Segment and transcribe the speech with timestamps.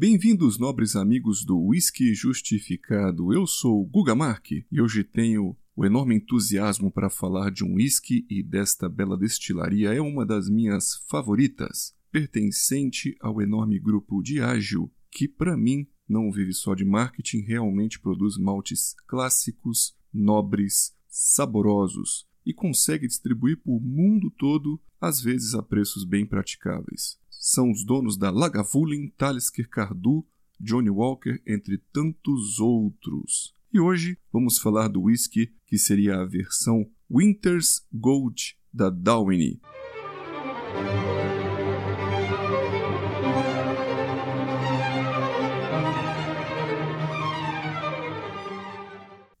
[0.00, 3.34] Bem-vindos, nobres amigos do Whisky Justificado.
[3.34, 4.14] Eu sou Guga
[4.72, 9.92] e hoje tenho o enorme entusiasmo para falar de um whisky e desta bela destilaria
[9.92, 16.54] é uma das minhas favoritas, pertencente ao enorme grupo Diageo, que para mim não vive
[16.54, 24.80] só de marketing, realmente produz maltes clássicos, nobres, saborosos e consegue distribuir por mundo todo,
[24.98, 27.20] às vezes a preços bem praticáveis
[27.50, 30.24] são os donos da Lagavulin, Talisker Cardu,
[30.60, 33.52] Johnny Walker, entre tantos outros.
[33.72, 39.60] E hoje vamos falar do whisky que seria a versão Winter's Gold da Downy.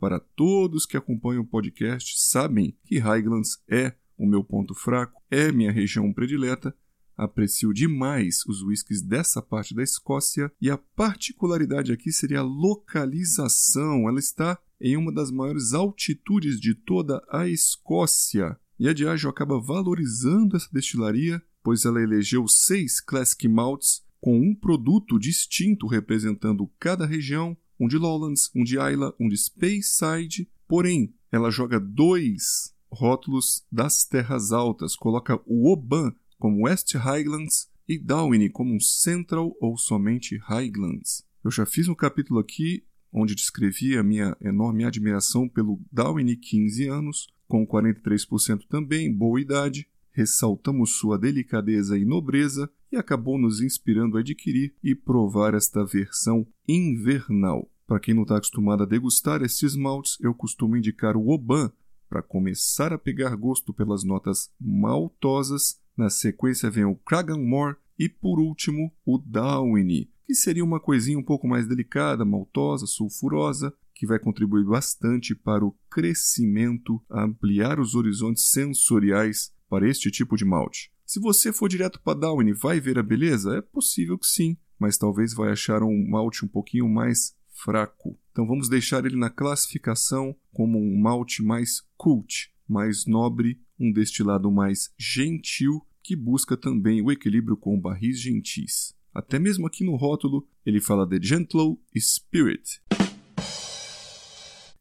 [0.00, 5.52] Para todos que acompanham o podcast, sabem que Highlands é o meu ponto fraco, é
[5.52, 6.74] minha região predileta
[7.18, 14.08] Aprecio demais os whiskies dessa parte da Escócia e a particularidade aqui seria a localização.
[14.08, 18.56] Ela está em uma das maiores altitudes de toda a Escócia.
[18.78, 24.54] E a Diageo acaba valorizando essa destilaria, pois ela elegeu seis Classic Malts com um
[24.54, 30.48] produto distinto representando cada região, um de Lowlands, um de Isla, um de Speyside.
[30.68, 37.98] Porém, ela joga dois rótulos das terras altas, coloca o Oban como West Highlands e
[37.98, 41.24] Darwin como Central ou somente Highlands.
[41.42, 46.88] Eu já fiz um capítulo aqui onde descrevi a minha enorme admiração pelo Darwin 15
[46.88, 54.16] anos, com 43% também, boa idade, ressaltamos sua delicadeza e nobreza e acabou nos inspirando
[54.16, 57.70] a adquirir e provar esta versão invernal.
[57.86, 61.72] Para quem não está acostumado a degustar estes maltes, eu costumo indicar o Oban
[62.08, 68.38] para começar a pegar gosto pelas notas maltosas na sequência vem o Kraganmore e, por
[68.38, 74.20] último, o Downy, que seria uma coisinha um pouco mais delicada, maltosa, sulfurosa, que vai
[74.20, 80.92] contribuir bastante para o crescimento, ampliar os horizontes sensoriais para este tipo de malte.
[81.04, 83.56] Se você for direto para Downy, vai ver a beleza?
[83.56, 88.16] É possível que sim, mas talvez vai achar um malte um pouquinho mais fraco.
[88.30, 94.52] Então vamos deixar ele na classificação como um malte mais cult, mais nobre, um destilado
[94.52, 98.94] mais gentil que busca também o equilíbrio com barris gentis.
[99.12, 102.80] Até mesmo aqui no rótulo ele fala de Gentle Spirit.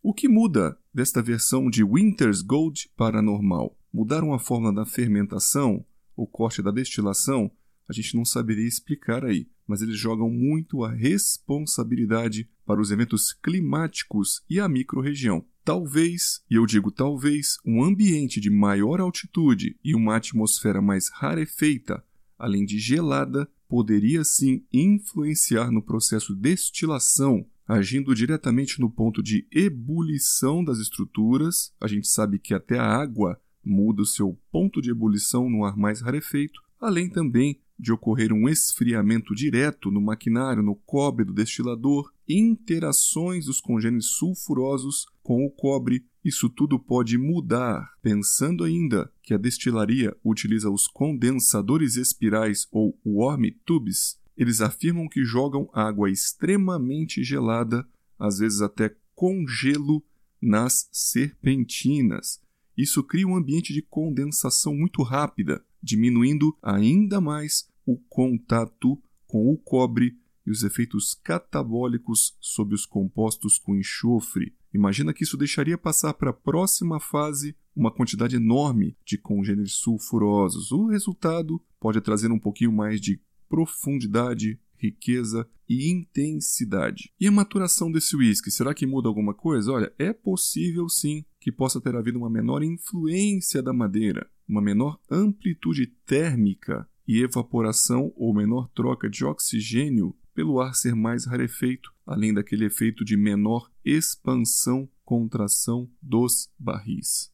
[0.00, 3.76] O que muda desta versão de Winter's Gold para normal?
[3.92, 5.84] Mudaram a forma da fermentação,
[6.14, 7.50] o corte da destilação?
[7.88, 13.32] A gente não saberia explicar aí, mas eles jogam muito a responsabilidade para os eventos
[13.32, 15.44] climáticos e a microrregião.
[15.66, 22.04] Talvez, e eu digo talvez, um ambiente de maior altitude e uma atmosfera mais rarefeita,
[22.38, 29.44] além de gelada, poderia sim influenciar no processo de destilação, agindo diretamente no ponto de
[29.50, 31.74] ebulição das estruturas.
[31.80, 35.76] A gente sabe que até a água muda o seu ponto de ebulição no ar
[35.76, 42.10] mais rarefeito, além também de ocorrer um esfriamento direto no maquinário, no cobre do destilador,
[42.28, 49.36] interações dos congêneres sulfurosos com o cobre, isso tudo pode mudar, pensando ainda que a
[49.36, 54.18] destilaria utiliza os condensadores espirais ou warm tubes.
[54.36, 57.86] Eles afirmam que jogam água extremamente gelada,
[58.18, 60.02] às vezes até com gelo,
[60.40, 62.40] nas serpentinas.
[62.76, 69.56] Isso cria um ambiente de condensação muito rápida, diminuindo ainda mais o contato com o
[69.56, 74.52] cobre e os efeitos catabólicos sob os compostos com enxofre.
[74.74, 80.72] Imagina que isso deixaria passar para a próxima fase uma quantidade enorme de congêneres sulfurosos.
[80.72, 87.12] O resultado pode trazer um pouquinho mais de profundidade, riqueza e intensidade.
[87.18, 89.72] E a maturação desse whisky, será que muda alguma coisa?
[89.72, 94.98] Olha, é possível sim que possa ter havido uma menor influência da madeira, uma menor
[95.10, 102.34] amplitude térmica e evaporação ou menor troca de oxigênio pelo ar ser mais rarefeito, além
[102.34, 107.32] daquele efeito de menor expansão, contração dos barris.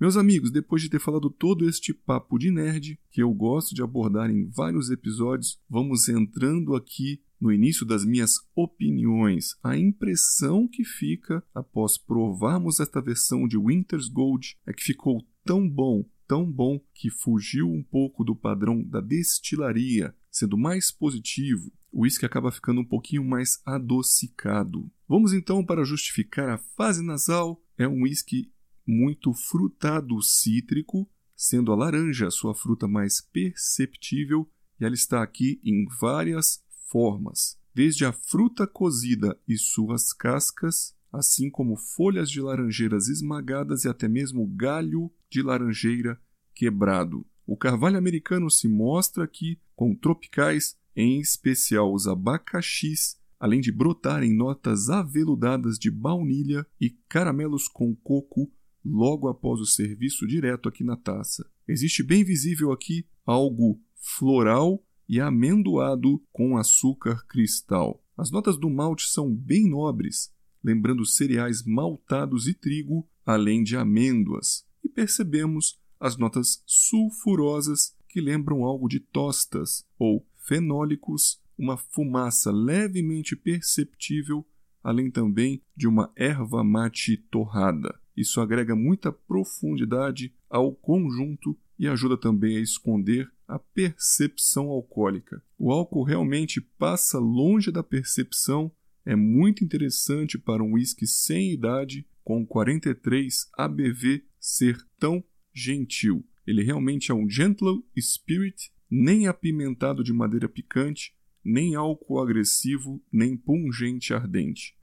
[0.00, 3.82] Meus amigos, depois de ter falado todo este papo de nerd, que eu gosto de
[3.84, 9.56] abordar em vários episódios, vamos entrando aqui no início das minhas opiniões.
[9.62, 15.68] A impressão que fica após provarmos esta versão de Winter's Gold é que ficou tão
[15.68, 21.72] bom, tão bom que fugiu um pouco do padrão da destilaria, sendo mais positivo.
[21.92, 24.90] O uísque acaba ficando um pouquinho mais adocicado.
[25.06, 27.62] Vamos então para justificar a fase nasal.
[27.76, 28.50] É um uísque
[28.86, 34.48] muito frutado cítrico, sendo a laranja a sua fruta mais perceptível,
[34.80, 41.50] e ela está aqui em várias formas, desde a fruta cozida e suas cascas, assim
[41.50, 46.20] como folhas de laranjeiras esmagadas e até mesmo galho de laranjeira
[46.54, 47.26] quebrado.
[47.46, 54.36] O carvalho americano se mostra aqui com tropicais, em especial os abacaxis, além de brotarem
[54.36, 58.52] notas aveludadas de baunilha e caramelos com coco
[58.84, 61.48] logo após o serviço direto aqui na taça.
[61.66, 68.04] Existe bem visível aqui algo floral e amendoado com açúcar cristal.
[68.16, 70.32] As notas do malte são bem nobres,
[70.62, 78.64] lembrando cereais maltados e trigo, além de amêndoas, e percebemos as notas sulfurosas que lembram
[78.64, 84.46] algo de tostas ou fenólicos, uma fumaça levemente perceptível,
[84.82, 87.98] além também de uma erva mate torrada.
[88.16, 95.42] Isso agrega muita profundidade ao conjunto e ajuda também a esconder a percepção alcoólica.
[95.58, 98.70] O álcool realmente passa longe da percepção,
[99.04, 105.22] é muito interessante para um whisky sem idade, com 43 ABV, ser tão
[105.54, 106.26] gentil.
[106.44, 113.36] Ele realmente é um gentle spirit, nem apimentado de madeira picante, nem álcool agressivo, nem
[113.36, 114.76] pungente ardente.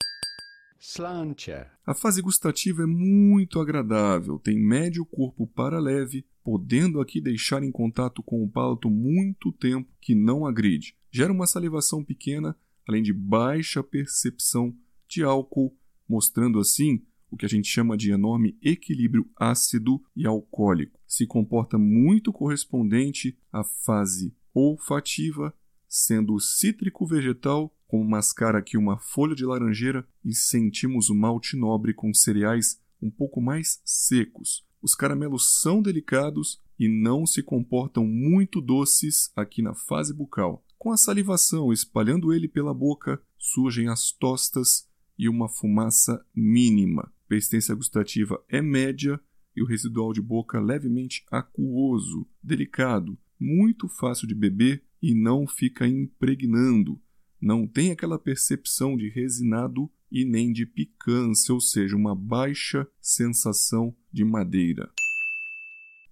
[0.79, 1.69] Slantia.
[1.85, 7.71] A fase gustativa é muito agradável, tem médio corpo para leve, podendo aqui deixar em
[7.71, 10.95] contato com o palato muito tempo que não agride.
[11.11, 12.55] Gera uma salivação pequena,
[12.87, 14.73] além de baixa percepção
[15.05, 15.75] de álcool,
[16.07, 20.99] mostrando assim o que a gente chama de enorme equilíbrio ácido e alcoólico.
[21.07, 25.53] Se comporta muito correspondente à fase olfativa,
[25.87, 31.57] sendo o cítrico vegetal como mascara aqui uma folha de laranjeira e sentimos o malte
[31.57, 34.63] nobre com cereais um pouco mais secos.
[34.81, 40.63] Os caramelos são delicados e não se comportam muito doces aqui na fase bucal.
[40.77, 44.87] Com a salivação espalhando ele pela boca, surgem as tostas
[45.17, 47.11] e uma fumaça mínima.
[47.29, 49.21] Persistência gustativa é média
[49.55, 55.87] e o residual de boca levemente aquoso, delicado, muito fácil de beber e não fica
[55.87, 56.99] impregnando,
[57.39, 63.95] não tem aquela percepção de resinado e nem de picância, ou seja, uma baixa sensação
[64.11, 64.91] de madeira.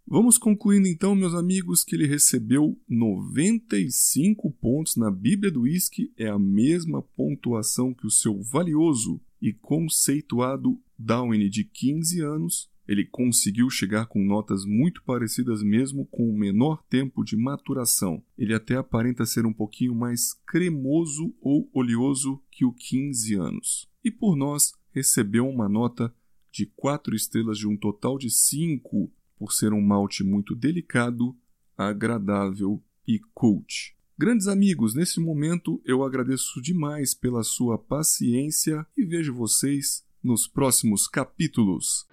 [0.05, 6.27] Vamos concluindo então, meus amigos, que ele recebeu 95 pontos na Bíblia do Whisky, é
[6.27, 13.69] a mesma pontuação que o seu valioso e conceituado Downing de 15 anos, ele conseguiu
[13.69, 18.23] chegar com notas muito parecidas mesmo com o menor tempo de maturação.
[18.38, 23.89] Ele até aparenta ser um pouquinho mais cremoso ou oleoso que o 15 anos.
[24.03, 26.13] E por nós recebeu uma nota
[26.51, 31.35] de 4 estrelas de um total de 5 por ser um malte muito delicado,
[31.77, 33.95] agradável e cult.
[34.17, 41.07] Grandes amigos, nesse momento eu agradeço demais pela sua paciência e vejo vocês nos próximos
[41.07, 42.06] capítulos.